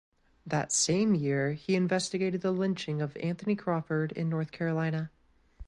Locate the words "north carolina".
4.29-5.11